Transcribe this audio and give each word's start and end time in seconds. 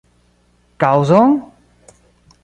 Kaŭzon? 0.83 1.35